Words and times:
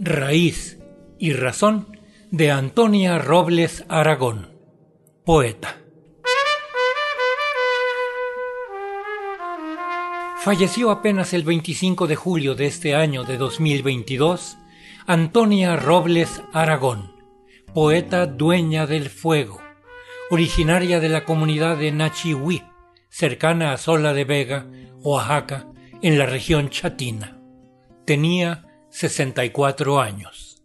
Raíz 0.00 0.78
y 1.18 1.32
razón 1.32 1.98
de 2.30 2.52
Antonia 2.52 3.18
Robles 3.18 3.84
Aragón, 3.88 4.56
poeta. 5.24 5.76
Falleció 10.36 10.92
apenas 10.92 11.34
el 11.34 11.42
25 11.42 12.06
de 12.06 12.14
julio 12.14 12.54
de 12.54 12.66
este 12.66 12.94
año 12.94 13.24
de 13.24 13.38
2022 13.38 14.56
Antonia 15.08 15.74
Robles 15.74 16.42
Aragón, 16.52 17.16
poeta 17.74 18.26
dueña 18.26 18.86
del 18.86 19.10
fuego, 19.10 19.60
originaria 20.30 21.00
de 21.00 21.08
la 21.08 21.24
comunidad 21.24 21.76
de 21.76 21.90
Nachihui, 21.90 22.62
cercana 23.08 23.72
a 23.72 23.78
Sola 23.78 24.14
de 24.14 24.24
Vega, 24.24 24.68
Oaxaca, 25.02 25.66
en 26.02 26.18
la 26.18 26.26
región 26.26 26.70
chatina. 26.70 27.42
Tenía 28.04 28.67
64 28.90 30.00
años. 30.00 30.62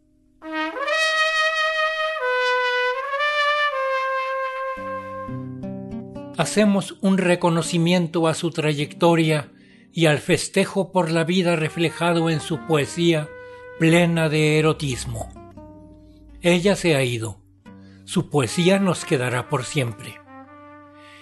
Hacemos 6.37 6.97
un 7.01 7.17
reconocimiento 7.17 8.27
a 8.27 8.33
su 8.33 8.49
trayectoria 8.49 9.51
y 9.91 10.07
al 10.07 10.19
festejo 10.19 10.91
por 10.91 11.11
la 11.11 11.25
vida 11.25 11.55
reflejado 11.55 12.29
en 12.29 12.39
su 12.39 12.65
poesía 12.65 13.29
plena 13.77 14.29
de 14.29 14.57
erotismo. 14.57 15.29
Ella 16.41 16.75
se 16.75 16.95
ha 16.95 17.03
ido. 17.03 17.41
Su 18.05 18.29
poesía 18.29 18.79
nos 18.79 19.05
quedará 19.05 19.49
por 19.49 19.63
siempre. 19.65 20.15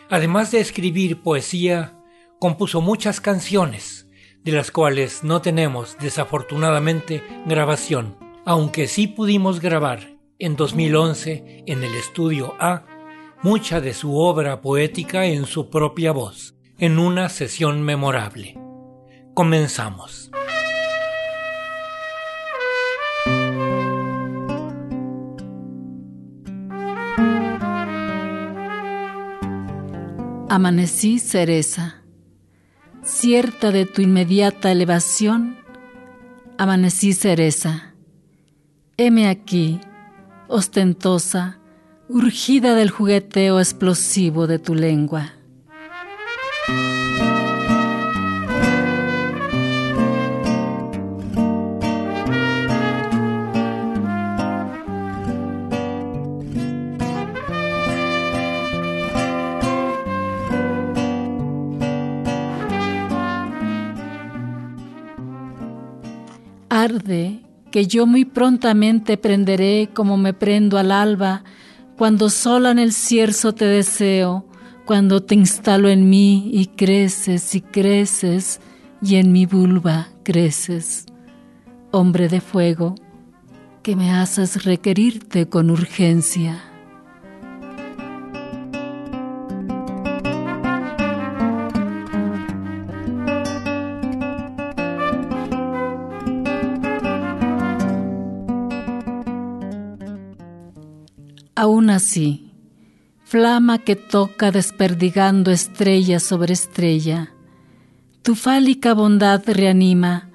Además 0.10 0.52
de 0.52 0.60
escribir 0.60 1.22
poesía, 1.22 1.98
compuso 2.40 2.80
muchas 2.80 3.22
canciones, 3.22 4.08
de 4.44 4.52
las 4.52 4.72
cuales 4.72 5.24
no 5.24 5.42
tenemos 5.42 5.98
desafortunadamente 6.00 7.24
grabación, 7.46 8.16
aunque 8.46 8.88
sí 8.88 9.08
pudimos 9.08 9.60
grabar 9.60 10.18
en 10.40 10.56
2011 10.56 11.64
en 11.68 11.84
el 11.84 11.94
estudio 11.96 12.56
A 12.60 12.86
mucha 13.44 13.82
de 13.82 13.94
su 13.94 14.18
obra 14.18 14.62
poética 14.62 15.26
en 15.26 15.46
su 15.46 15.70
propia 15.70 16.12
voz, 16.12 16.56
en 16.78 17.00
una 17.00 17.30
sesión 17.30 17.82
memorable. 17.82 18.58
Comenzamos. 19.34 20.32
Amanecí 30.50 31.20
cereza 31.20 32.01
cierta 33.04 33.72
de 33.72 33.86
tu 33.86 34.02
inmediata 34.02 34.72
elevación, 34.72 35.58
amanecí 36.58 37.14
cereza. 37.14 37.94
Heme 38.98 39.28
aquí, 39.28 39.80
ostentosa, 40.48 41.60
urgida 42.08 42.76
del 42.76 42.90
jugueteo 42.90 43.60
explosivo 43.60 44.48
de 44.48 44.60
tu 44.60 44.76
lengua. 44.76 45.34
Que 67.72 67.88
yo 67.88 68.06
muy 68.06 68.26
prontamente 68.26 69.18
prenderé 69.18 69.90
como 69.94 70.18
me 70.18 70.34
prendo 70.34 70.78
al 70.78 70.92
alba, 70.92 71.44
cuando 71.98 72.30
sola 72.30 72.72
en 72.72 72.80
el 72.80 72.94
cierzo 72.94 73.54
te 73.54 73.66
deseo, 73.66 74.46
cuando 74.86 75.22
te 75.22 75.36
instalo 75.36 75.90
en 75.90 76.10
mí 76.10 76.50
y 76.52 76.68
creces 76.68 77.54
y 77.56 77.62
creces, 77.62 78.60
y 79.02 79.16
en 79.16 79.32
mi 79.32 79.46
vulva 79.46 80.10
creces. 80.24 81.06
Hombre 81.92 82.28
de 82.28 82.42
fuego, 82.42 82.96
que 83.84 83.96
me 83.96 84.12
haces 84.12 84.64
requerirte 84.64 85.48
con 85.48 85.70
urgencia. 85.70 86.71
Así, 102.12 102.52
flama 103.24 103.78
que 103.78 103.96
toca 103.96 104.52
desperdigando 104.52 105.50
estrella 105.50 106.20
sobre 106.20 106.52
estrella, 106.52 107.32
tu 108.22 108.36
fálica 108.36 108.94
bondad 108.94 109.42
reanima, 109.48 110.30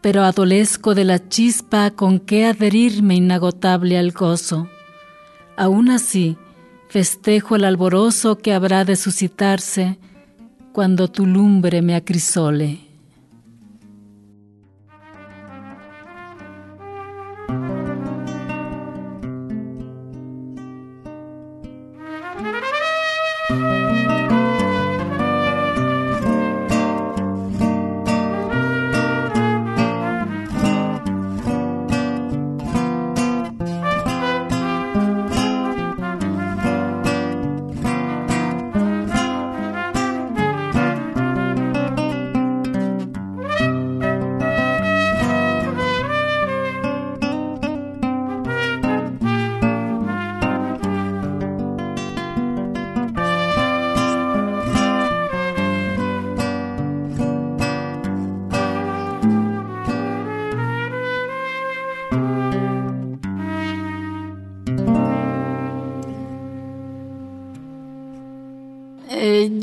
pero 0.00 0.22
adolezco 0.22 0.94
de 0.94 1.04
la 1.04 1.28
chispa 1.28 1.90
con 1.90 2.18
que 2.18 2.46
adherirme 2.46 3.16
inagotable 3.16 3.98
al 3.98 4.12
gozo. 4.12 4.70
Aún 5.58 5.90
así, 5.90 6.38
festejo 6.88 7.56
el 7.56 7.64
alborozo 7.66 8.38
que 8.38 8.54
habrá 8.54 8.86
de 8.86 8.96
suscitarse 8.96 9.98
cuando 10.72 11.08
tu 11.08 11.26
lumbre 11.26 11.82
me 11.82 11.94
acrisole. 11.94 12.87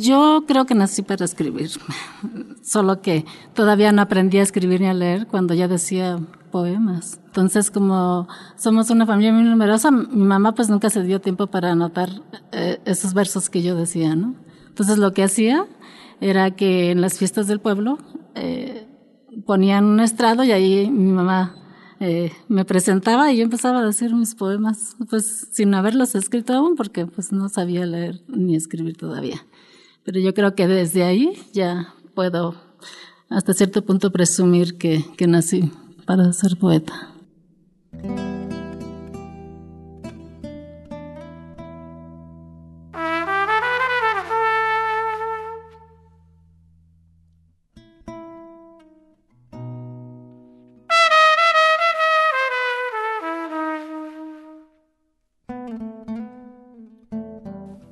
Yo 0.06 0.44
creo 0.48 0.66
que 0.66 0.76
nací 0.76 1.02
para 1.02 1.26
escribir, 1.26 1.72
solo 2.64 3.02
que 3.02 3.26
todavía 3.54 3.92
no 3.92 4.02
aprendí 4.02 4.38
a 4.38 4.44
escribir 4.44 4.82
ni 4.82 4.88
a 4.88 4.94
leer 4.94 5.28
cuando 5.28 5.54
ya 5.54 5.68
decía 5.68 6.20
poemas. 6.52 7.20
Entonces, 7.26 7.70
como 7.70 8.28
somos 8.56 8.90
una 8.90 9.06
familia 9.06 9.34
muy 9.34 9.44
numerosa, 9.44 9.92
mi 9.92 10.24
mamá 10.24 10.54
pues 10.56 10.70
nunca 10.70 10.90
se 10.90 11.04
dio 11.04 11.20
tiempo 11.20 11.48
para 11.48 11.72
anotar 11.72 12.10
eh, 12.52 12.80
esos 12.86 13.14
versos 13.14 13.50
que 13.50 13.62
yo 13.62 13.76
decía, 13.76 14.16
¿no? 14.16 14.36
Entonces, 14.68 14.98
lo 14.98 15.14
que 15.14 15.24
hacía 15.24 15.68
era 16.22 16.52
que 16.52 16.92
en 16.92 17.02
las 17.02 17.18
fiestas 17.18 17.48
del 17.48 17.60
pueblo 17.60 17.98
eh, 18.36 18.88
ponían 19.46 19.86
un 19.86 20.00
estrado 20.00 20.44
y 20.44 20.52
ahí 20.52 20.90
mi 20.90 21.12
mamá 21.12 21.56
eh, 22.00 22.32
me 22.48 22.66
presentaba 22.66 23.32
y 23.32 23.38
yo 23.38 23.44
empezaba 23.44 23.80
a 23.80 23.86
decir 23.86 24.14
mis 24.14 24.36
poemas, 24.36 24.96
pues 25.10 25.48
sin 25.52 25.74
haberlos 25.74 26.16
escrito 26.16 26.54
aún, 26.54 26.76
porque 26.76 27.06
pues 27.06 27.32
no 27.32 27.50
sabía 27.50 27.86
leer 27.86 28.22
ni 28.28 28.56
escribir 28.56 28.98
todavía. 28.98 29.46
Pero 30.06 30.20
yo 30.20 30.34
creo 30.34 30.56
que 30.56 30.68
desde 30.68 31.04
ahí 31.04 31.34
ya 31.52 31.96
puedo 32.14 32.56
hasta 33.30 33.54
cierto 33.54 33.84
punto 33.84 34.12
presumir 34.12 34.78
que, 34.78 35.04
que 35.18 35.28
nací 35.28 35.72
para 36.06 36.32
ser 36.32 36.58
poeta. 36.58 37.12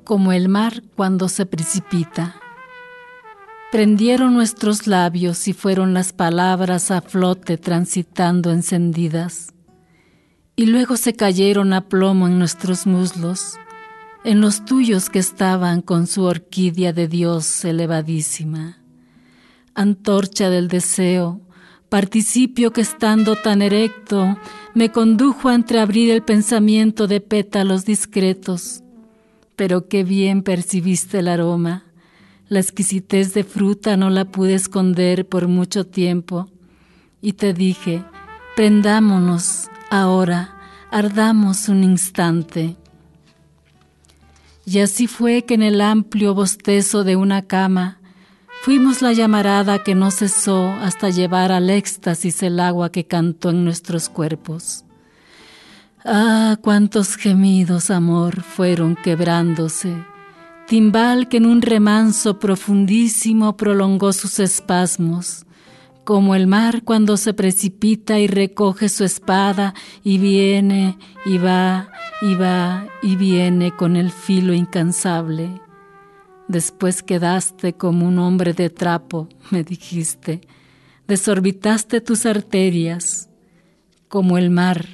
Como 0.04 0.32
el 0.32 0.48
mar 0.48 0.82
cuando 0.94 1.28
se 1.28 1.46
precipita. 1.46 2.36
Prendieron 3.72 4.34
nuestros 4.34 4.86
labios 4.86 5.48
y 5.48 5.52
fueron 5.52 5.94
las 5.94 6.12
palabras 6.12 6.90
a 6.92 7.00
flote 7.00 7.58
transitando 7.58 8.52
encendidas. 8.52 9.54
y 10.56 10.66
luego 10.66 10.96
se 10.96 11.14
cayeron 11.14 11.72
a 11.72 11.88
plomo 11.88 12.28
en 12.28 12.38
nuestros 12.38 12.86
muslos, 12.86 13.56
en 14.24 14.40
los 14.40 14.64
tuyos 14.64 15.10
que 15.10 15.18
estaban 15.18 15.82
con 15.82 16.06
su 16.06 16.22
orquídea 16.22 16.92
de 16.92 17.08
Dios 17.08 17.64
elevadísima. 17.64 18.78
Antorcha 19.74 20.50
del 20.50 20.68
deseo, 20.68 21.40
participio 21.88 22.72
que 22.72 22.82
estando 22.82 23.34
tan 23.34 23.62
erecto 23.62 24.38
me 24.74 24.92
condujo 24.92 25.48
a 25.48 25.54
entreabrir 25.54 26.10
el 26.12 26.22
pensamiento 26.22 27.08
de 27.08 27.20
pétalos 27.20 27.84
discretos. 27.84 28.83
Pero 29.56 29.88
qué 29.88 30.04
bien 30.04 30.42
percibiste 30.42 31.20
el 31.20 31.28
aroma. 31.28 31.84
La 32.48 32.60
exquisitez 32.60 33.34
de 33.34 33.44
fruta 33.44 33.96
no 33.96 34.10
la 34.10 34.24
pude 34.26 34.54
esconder 34.54 35.28
por 35.28 35.48
mucho 35.48 35.86
tiempo. 35.86 36.48
Y 37.20 37.34
te 37.34 37.54
dije, 37.54 38.04
prendámonos 38.56 39.68
ahora, 39.90 40.56
ardamos 40.90 41.68
un 41.68 41.84
instante. 41.84 42.76
Y 44.66 44.78
así 44.80 45.06
fue 45.06 45.42
que 45.42 45.54
en 45.54 45.62
el 45.62 45.80
amplio 45.80 46.34
bostezo 46.34 47.04
de 47.04 47.16
una 47.16 47.42
cama, 47.42 48.00
Fuimos 48.64 49.02
la 49.02 49.12
llamarada 49.12 49.80
que 49.80 49.94
no 49.94 50.10
cesó 50.10 50.70
hasta 50.80 51.10
llevar 51.10 51.52
al 51.52 51.68
éxtasis 51.68 52.42
el 52.42 52.58
agua 52.58 52.90
que 52.90 53.06
cantó 53.06 53.50
en 53.50 53.62
nuestros 53.62 54.08
cuerpos. 54.08 54.86
Ah, 56.04 56.58
cuántos 56.60 57.16
gemidos, 57.16 57.90
amor, 57.90 58.42
fueron 58.42 58.94
quebrándose. 58.94 60.04
Timbal 60.66 61.28
que 61.28 61.38
en 61.38 61.46
un 61.46 61.62
remanso 61.62 62.38
profundísimo 62.38 63.56
prolongó 63.56 64.12
sus 64.12 64.38
espasmos, 64.38 65.46
como 66.04 66.34
el 66.34 66.46
mar 66.46 66.82
cuando 66.84 67.16
se 67.16 67.32
precipita 67.34 68.18
y 68.18 68.26
recoge 68.26 68.88
su 68.88 69.04
espada 69.04 69.74
y 70.02 70.18
viene 70.18 70.98
y 71.24 71.38
va 71.38 71.88
y 72.20 72.34
va 72.34 72.86
y 73.02 73.16
viene 73.16 73.74
con 73.74 73.96
el 73.96 74.10
filo 74.10 74.52
incansable 74.52 75.60
Después 76.48 77.02
quedaste 77.02 77.72
como 77.72 78.06
un 78.06 78.18
hombre 78.18 78.52
de 78.52 78.68
trapo, 78.68 79.28
me 79.50 79.64
dijiste. 79.64 80.42
Desorbitaste 81.08 82.00
tus 82.00 82.26
arterias, 82.26 83.30
como 84.08 84.36
el 84.36 84.50
mar, 84.50 84.86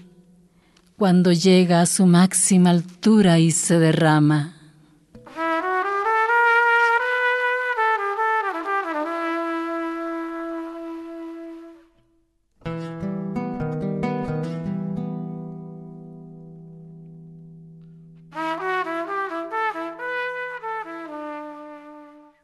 cuando 1.01 1.33
llega 1.33 1.81
a 1.81 1.87
su 1.87 2.05
máxima 2.05 2.69
altura 2.69 3.39
y 3.39 3.53
se 3.53 3.79
derrama. 3.79 4.55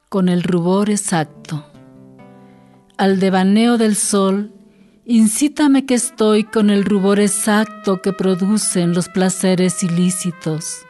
con 0.09 0.31
el 0.31 0.43
rubor 0.43 0.89
exacto. 0.89 1.67
Al 2.97 3.21
devaneo 3.21 3.77
del 3.77 3.97
sol, 3.97 4.56
incítame 5.07 5.87
que 5.87 5.95
estoy 5.95 6.45
con 6.45 6.71
el 6.71 6.85
rubor 6.85 7.21
exacto 7.21 8.03
que 8.03 8.13
producen 8.13 8.93
los 8.93 9.09
placeres 9.09 9.83
ilícitos. 9.83 10.87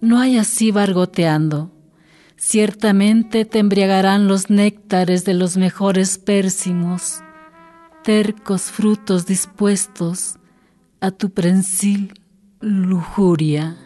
No 0.00 0.18
hay 0.18 0.36
así 0.36 0.70
bargoteando. 0.70 1.70
Ciertamente 2.36 3.44
te 3.44 3.60
embriagarán 3.60 4.28
los 4.28 4.50
néctares 4.50 5.24
de 5.24 5.34
los 5.34 5.56
mejores 5.56 6.18
pérsimos, 6.18 7.20
tercos 8.02 8.64
frutos 8.64 9.24
dispuestos 9.24 10.36
a 11.00 11.10
tu 11.10 11.30
prensil 11.30 12.20
lujuria. 12.60 13.83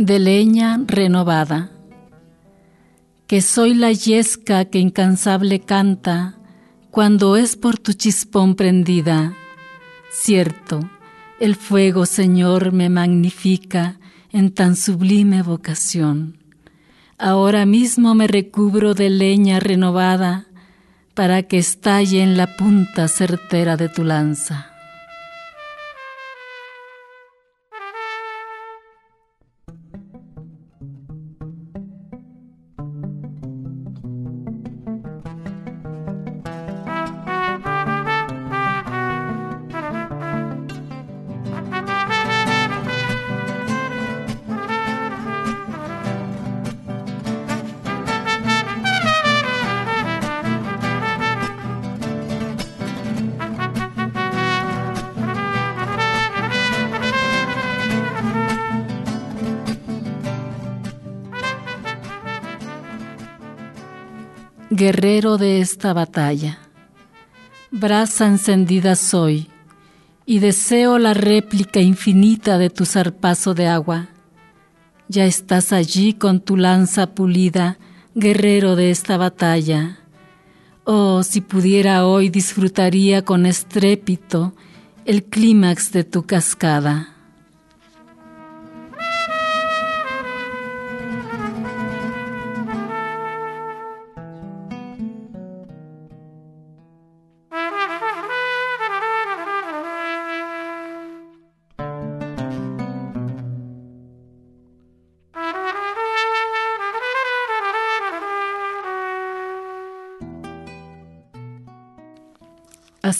De 0.00 0.18
leña 0.18 0.80
renovada, 0.86 1.70
que 3.26 3.42
soy 3.42 3.74
la 3.74 3.92
yesca 3.92 4.64
que 4.64 4.78
incansable 4.78 5.60
canta 5.60 6.38
cuando 6.90 7.36
es 7.36 7.54
por 7.54 7.78
tu 7.78 7.92
chispón 7.92 8.54
prendida. 8.54 9.34
Cierto, 10.10 10.80
el 11.38 11.54
fuego, 11.54 12.06
Señor, 12.06 12.72
me 12.72 12.88
magnifica 12.88 14.00
en 14.32 14.54
tan 14.54 14.74
sublime 14.74 15.42
vocación. 15.42 16.38
Ahora 17.18 17.66
mismo 17.66 18.14
me 18.14 18.26
recubro 18.26 18.94
de 18.94 19.10
leña 19.10 19.60
renovada 19.60 20.46
para 21.12 21.42
que 21.42 21.58
estalle 21.58 22.22
en 22.22 22.38
la 22.38 22.56
punta 22.56 23.06
certera 23.06 23.76
de 23.76 23.90
tu 23.90 24.02
lanza. 24.02 24.69
Guerrero 64.70 65.36
de 65.36 65.60
esta 65.60 65.92
batalla. 65.92 66.58
Brasa 67.72 68.26
encendida 68.26 68.94
soy, 68.94 69.48
y 70.26 70.38
deseo 70.38 70.98
la 71.00 71.12
réplica 71.12 71.80
infinita 71.80 72.56
de 72.56 72.70
tu 72.70 72.86
zarpazo 72.86 73.52
de 73.52 73.66
agua. 73.66 74.08
Ya 75.08 75.24
estás 75.24 75.72
allí 75.72 76.12
con 76.12 76.38
tu 76.40 76.56
lanza 76.56 77.14
pulida, 77.16 77.78
guerrero 78.14 78.76
de 78.76 78.92
esta 78.92 79.16
batalla. 79.16 79.98
Oh, 80.84 81.24
si 81.24 81.40
pudiera 81.40 82.06
hoy 82.06 82.28
disfrutaría 82.28 83.24
con 83.24 83.46
estrépito 83.46 84.54
el 85.04 85.24
clímax 85.24 85.90
de 85.90 86.04
tu 86.04 86.22
cascada. 86.22 87.16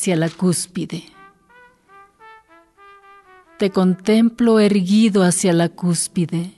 Hacia 0.01 0.17
la 0.17 0.31
cúspide. 0.31 1.03
Te 3.59 3.69
contemplo 3.69 4.59
erguido 4.59 5.23
hacia 5.23 5.53
la 5.53 5.69
cúspide. 5.69 6.55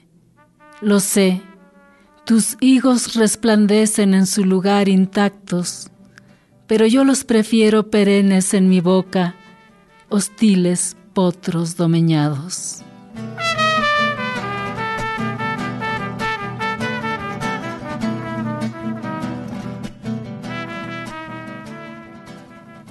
Lo 0.81 1.01
sé, 1.01 1.43
tus 2.25 2.57
higos 2.61 3.17
resplandecen 3.17 4.15
en 4.15 4.29
su 4.29 4.45
lugar 4.45 4.89
intactos, 4.89 5.91
pero 6.69 6.87
yo 6.87 7.03
los 7.03 7.25
prefiero 7.25 7.91
perennes 7.91 8.55
en 8.55 8.69
mi 8.69 8.81
boca, 8.81 9.35
hostiles 10.09 10.97
potros 11.13 11.77
domeñados. 11.77 12.85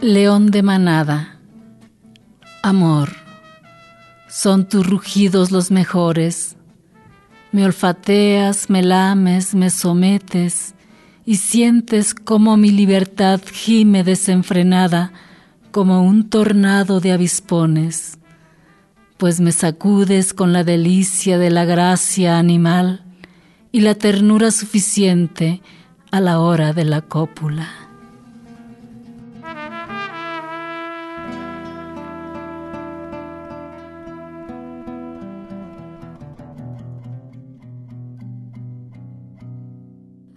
León 0.01 0.49
de 0.49 0.63
manada, 0.63 1.37
amor, 2.63 3.09
son 4.27 4.67
tus 4.67 4.83
rugidos 4.89 5.51
los 5.51 5.69
mejores. 5.69 6.55
Me 7.51 7.65
olfateas, 7.65 8.67
me 8.71 8.81
lames, 8.81 9.53
me 9.53 9.69
sometes 9.69 10.73
y 11.23 11.35
sientes 11.35 12.15
como 12.15 12.57
mi 12.57 12.71
libertad 12.71 13.41
gime 13.45 14.03
desenfrenada 14.03 15.11
como 15.69 16.01
un 16.01 16.31
tornado 16.31 16.99
de 16.99 17.11
avispones, 17.11 18.17
pues 19.17 19.39
me 19.39 19.51
sacudes 19.51 20.33
con 20.33 20.51
la 20.51 20.63
delicia 20.63 21.37
de 21.37 21.51
la 21.51 21.65
gracia 21.65 22.39
animal 22.39 23.05
y 23.71 23.81
la 23.81 23.93
ternura 23.93 24.49
suficiente 24.49 25.61
a 26.09 26.19
la 26.21 26.39
hora 26.39 26.73
de 26.73 26.85
la 26.85 27.01
cópula. 27.01 27.80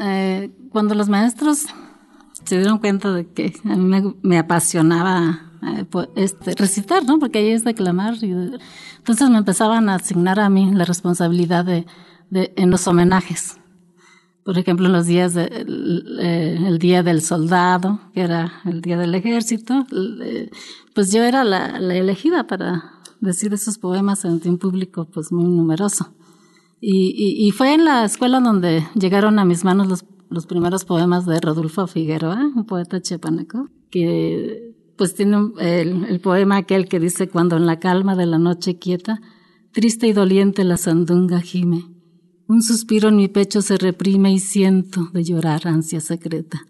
Eh, 0.06 0.50
cuando 0.70 0.94
los 0.94 1.08
maestros 1.08 1.64
se 2.44 2.58
dieron 2.58 2.78
cuenta 2.78 3.10
de 3.12 3.26
que 3.26 3.54
a 3.64 3.74
mí 3.74 4.14
me, 4.22 4.38
apasionaba 4.38 5.50
eh, 5.62 5.86
este, 6.16 6.54
recitar, 6.56 7.04
¿no? 7.06 7.18
Porque 7.18 7.38
ahí 7.38 7.48
es 7.48 7.64
declamar. 7.64 8.16
Y 8.22 8.32
entonces 8.98 9.30
me 9.30 9.38
empezaban 9.38 9.88
a 9.88 9.94
asignar 9.94 10.38
a 10.40 10.50
mí 10.50 10.72
la 10.74 10.84
responsabilidad 10.84 11.64
de, 11.64 11.86
en 12.30 12.70
los 12.70 12.86
homenajes. 12.86 13.56
Por 14.44 14.58
ejemplo, 14.58 14.86
en 14.86 14.92
los 14.92 15.06
días 15.06 15.32
de, 15.32 15.44
eh, 15.44 16.58
el, 16.66 16.78
día 16.78 17.02
del 17.02 17.22
soldado, 17.22 18.00
que 18.12 18.20
era 18.20 18.60
el 18.66 18.82
día 18.82 18.98
del 18.98 19.14
ejército, 19.14 19.86
pues 20.94 21.12
yo 21.12 21.22
era 21.22 21.44
la, 21.44 21.80
la, 21.80 21.94
elegida 21.94 22.46
para 22.46 22.92
decir 23.20 23.54
esos 23.54 23.78
poemas 23.78 24.26
ante 24.26 24.50
un 24.50 24.58
público 24.58 25.06
pues 25.06 25.32
muy 25.32 25.44
numeroso. 25.44 26.12
Y, 26.86 27.14
y, 27.16 27.46
y, 27.46 27.50
fue 27.52 27.72
en 27.72 27.86
la 27.86 28.04
escuela 28.04 28.40
donde 28.40 28.86
llegaron 28.94 29.38
a 29.38 29.46
mis 29.46 29.64
manos 29.64 29.86
los 29.88 30.04
los 30.34 30.46
primeros 30.46 30.84
poemas 30.84 31.26
de 31.26 31.40
Rodolfo 31.40 31.86
Figueroa, 31.86 32.50
un 32.54 32.66
poeta 32.66 33.00
chiapaneco, 33.00 33.68
que 33.90 34.74
pues 34.96 35.14
tiene 35.14 35.52
el, 35.58 36.04
el, 36.04 36.20
poema 36.20 36.56
aquel 36.56 36.88
que 36.88 37.00
dice, 37.00 37.28
cuando 37.28 37.56
en 37.56 37.66
la 37.66 37.78
calma 37.78 38.16
de 38.16 38.26
la 38.26 38.38
noche 38.38 38.78
quieta, 38.78 39.20
triste 39.72 40.06
y 40.06 40.12
doliente 40.12 40.64
la 40.64 40.76
sandunga 40.76 41.40
gime, 41.40 41.84
un 42.46 42.62
suspiro 42.62 43.08
en 43.08 43.16
mi 43.16 43.28
pecho 43.28 43.62
se 43.62 43.76
reprime 43.78 44.32
y 44.32 44.38
siento 44.38 45.08
de 45.12 45.24
llorar 45.24 45.66
ansia 45.66 46.00
secreta. 46.00 46.66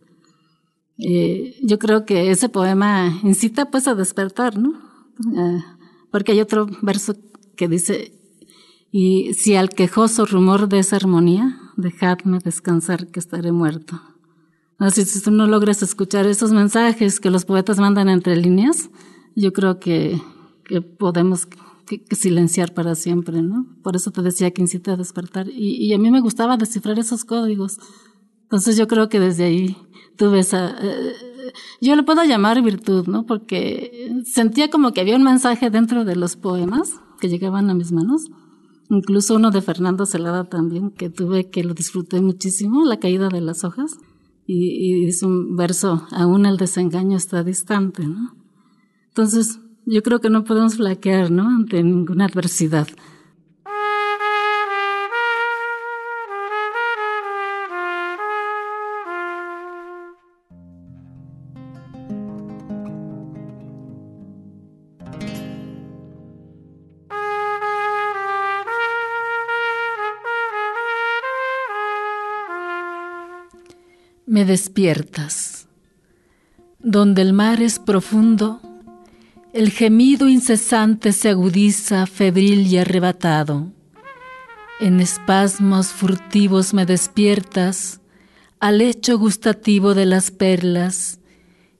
Eh, 0.98 1.56
yo 1.62 1.78
creo 1.78 2.04
que 2.04 2.30
ese 2.30 2.48
poema 2.48 3.18
incita 3.24 3.70
pues 3.70 3.88
a 3.88 3.94
despertar, 3.94 4.58
¿no? 4.58 4.72
Eh, 5.36 5.62
porque 6.10 6.32
hay 6.32 6.40
otro 6.40 6.66
verso 6.82 7.16
que 7.56 7.66
dice, 7.66 8.12
y 8.96 9.34
si 9.34 9.56
al 9.56 9.70
quejoso 9.70 10.24
rumor 10.24 10.68
de 10.68 10.78
esa 10.78 10.94
armonía, 10.94 11.58
dejadme 11.76 12.38
descansar 12.38 13.08
que 13.08 13.18
estaré 13.18 13.50
muerto. 13.50 14.00
Así, 14.78 15.04
si 15.04 15.20
tú 15.20 15.32
no 15.32 15.48
logras 15.48 15.82
escuchar 15.82 16.26
esos 16.26 16.52
mensajes 16.52 17.18
que 17.18 17.28
los 17.28 17.44
poetas 17.44 17.80
mandan 17.80 18.08
entre 18.08 18.36
líneas, 18.36 18.90
yo 19.34 19.52
creo 19.52 19.80
que, 19.80 20.22
que 20.64 20.80
podemos 20.80 21.46
que, 21.46 21.58
silenciar 22.14 22.72
para 22.72 22.94
siempre, 22.94 23.42
¿no? 23.42 23.66
Por 23.82 23.96
eso 23.96 24.12
te 24.12 24.22
decía 24.22 24.52
que 24.52 24.62
incita 24.62 24.92
a 24.92 24.96
despertar. 24.96 25.48
Y, 25.48 25.84
y, 25.84 25.92
a 25.92 25.98
mí 25.98 26.12
me 26.12 26.20
gustaba 26.20 26.56
descifrar 26.56 26.96
esos 27.00 27.24
códigos. 27.24 27.80
Entonces 28.44 28.76
yo 28.76 28.86
creo 28.86 29.08
que 29.08 29.18
desde 29.18 29.42
ahí 29.42 29.76
tuve 30.16 30.38
esa... 30.38 30.70
Eh, 30.80 31.14
yo 31.80 31.96
le 31.96 32.04
puedo 32.04 32.22
llamar 32.22 32.62
virtud, 32.62 33.08
¿no? 33.08 33.26
Porque 33.26 34.22
sentía 34.24 34.70
como 34.70 34.92
que 34.92 35.00
había 35.00 35.16
un 35.16 35.24
mensaje 35.24 35.68
dentro 35.68 36.04
de 36.04 36.14
los 36.14 36.36
poemas 36.36 37.00
que 37.18 37.28
llegaban 37.28 37.68
a 37.70 37.74
mis 37.74 37.90
manos 37.90 38.30
Incluso 38.94 39.34
uno 39.34 39.50
de 39.50 39.60
Fernando 39.60 40.06
Celada 40.06 40.44
también, 40.44 40.92
que 40.92 41.10
tuve 41.10 41.50
que 41.50 41.64
lo 41.64 41.74
disfruté 41.74 42.20
muchísimo, 42.20 42.84
La 42.84 43.00
caída 43.00 43.28
de 43.28 43.40
las 43.40 43.64
hojas. 43.64 43.98
Y, 44.46 45.06
es 45.06 45.22
un 45.24 45.56
verso, 45.56 46.06
aún 46.12 46.46
el 46.46 46.58
desengaño 46.58 47.16
está 47.16 47.42
distante, 47.42 48.06
¿no? 48.06 48.36
Entonces, 49.08 49.58
yo 49.84 50.02
creo 50.02 50.20
que 50.20 50.30
no 50.30 50.44
podemos 50.44 50.76
flaquear, 50.76 51.32
¿no? 51.32 51.48
Ante 51.48 51.82
ninguna 51.82 52.26
adversidad. 52.26 52.86
Me 74.34 74.44
despiertas. 74.44 75.68
Donde 76.80 77.22
el 77.22 77.32
mar 77.34 77.62
es 77.62 77.78
profundo, 77.78 78.60
el 79.52 79.70
gemido 79.70 80.28
incesante 80.28 81.12
se 81.12 81.28
agudiza, 81.28 82.04
febril 82.06 82.66
y 82.66 82.78
arrebatado. 82.78 83.70
En 84.80 84.98
espasmos 84.98 85.92
furtivos 85.92 86.74
me 86.74 86.84
despiertas 86.84 88.00
al 88.58 88.80
hecho 88.80 89.18
gustativo 89.18 89.94
de 89.94 90.06
las 90.06 90.32
perlas, 90.32 91.20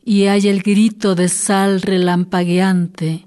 y 0.05 0.27
hay 0.27 0.47
el 0.47 0.63
grito 0.63 1.17
de 1.17 1.29
sal 1.29 1.83
relampagueante 1.83 3.27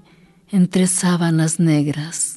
entre 0.50 0.86
sábanas 0.86 1.60
negras. 1.60 2.27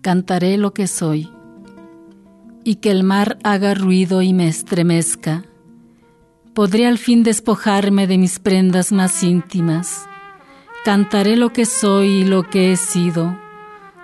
Cantaré 0.00 0.58
lo 0.58 0.72
que 0.72 0.86
soy, 0.86 1.28
y 2.64 2.76
que 2.76 2.90
el 2.90 3.02
mar 3.02 3.38
haga 3.42 3.74
ruido 3.74 4.22
y 4.22 4.32
me 4.32 4.48
estremezca. 4.48 5.44
Podré 6.54 6.86
al 6.86 6.98
fin 6.98 7.22
despojarme 7.22 8.06
de 8.06 8.18
mis 8.18 8.38
prendas 8.38 8.92
más 8.92 9.22
íntimas. 9.22 10.06
Cantaré 10.84 11.36
lo 11.36 11.52
que 11.52 11.66
soy 11.66 12.08
y 12.08 12.24
lo 12.24 12.44
que 12.44 12.72
he 12.72 12.76
sido, 12.76 13.38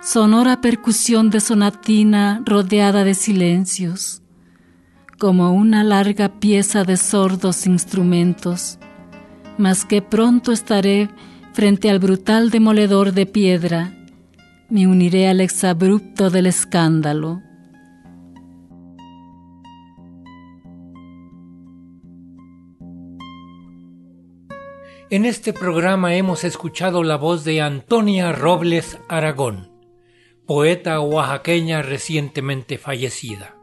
sonora 0.01 0.61
percusión 0.61 1.29
de 1.29 1.39
sonatina 1.39 2.41
rodeada 2.45 3.03
de 3.03 3.13
silencios, 3.13 4.21
como 5.17 5.53
una 5.53 5.83
larga 5.83 6.39
pieza 6.39 6.83
de 6.83 6.97
sordos 6.97 7.65
instrumentos, 7.65 8.77
mas 9.57 9.85
que 9.85 10.01
pronto 10.01 10.51
estaré 10.51 11.09
frente 11.53 11.89
al 11.89 11.99
brutal 11.99 12.49
demoledor 12.49 13.13
de 13.13 13.25
piedra 13.25 13.93
me 14.75 14.87
uniré 14.87 15.29
al 15.29 15.39
exabrupto 15.39 16.29
del 16.29 16.47
escándalo. 16.47 17.41
En 25.09 25.23
este 25.23 25.53
programa 25.53 26.15
hemos 26.15 26.43
escuchado 26.43 27.03
la 27.03 27.15
voz 27.15 27.45
de 27.45 27.61
Antonia 27.61 28.33
Robles 28.33 28.99
Aragón, 29.07 29.71
poeta 30.45 30.99
oaxaqueña 30.99 31.81
recientemente 31.81 32.77
fallecida. 32.77 33.55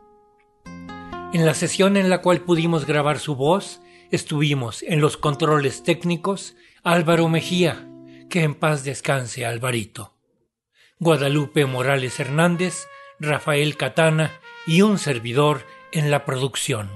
En 1.35 1.45
la 1.45 1.53
sesión 1.53 1.99
en 1.99 2.09
la 2.09 2.23
cual 2.23 2.41
pudimos 2.41 2.87
grabar 2.87 3.19
su 3.19 3.37
voz, 3.37 3.83
estuvimos 4.11 4.83
en 4.83 5.03
los 5.03 5.19
controles 5.19 5.83
técnicos 5.83 6.57
Álvaro 6.83 7.29
Mejía, 7.29 7.87
que 8.31 8.45
en 8.45 8.55
paz 8.55 8.83
descanse 8.83 9.45
Alvarito. 9.45 10.12
Guadalupe 11.03 11.67
Morales 11.67 12.21
Hernández, 12.21 12.87
Rafael 13.19 13.77
Catana 13.77 14.31
y 14.69 14.83
un 14.83 15.01
servidor 15.01 15.67
en 15.91 16.13
la 16.13 16.25
producción. 16.25 16.89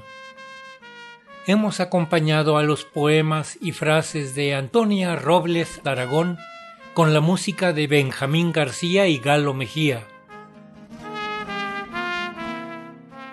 Hemos 1.49 1.81
acompañado 1.81 2.57
a 2.57 2.63
los 2.63 2.85
poemas 2.85 3.59
y 3.61 3.73
frases 3.73 4.37
de 4.37 4.55
Antonia 4.55 5.17
Robles 5.17 5.81
Aragón 5.85 6.39
con 6.95 7.15
la 7.15 7.21
música 7.21 7.73
de 7.73 7.89
Benjamín 7.89 8.53
García 8.53 9.09
y 9.09 9.19
Galo 9.19 9.55
Mejía. 9.55 10.07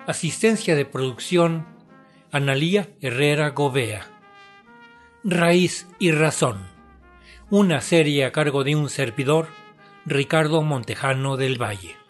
Asistencia 0.08 0.74
de 0.74 0.86
producción, 0.86 1.68
Analía 2.32 2.88
Herrera 3.00 3.50
Govea. 3.50 4.08
Raíz 5.22 5.86
y 6.00 6.10
razón 6.10 6.74
una 7.50 7.80
serie 7.80 8.24
a 8.24 8.32
cargo 8.32 8.64
de 8.64 8.74
un 8.74 8.88
servidor, 8.88 9.46
Ricardo 10.06 10.60
Montejano 10.60 11.36
del 11.36 11.56
Valle. 11.56 12.03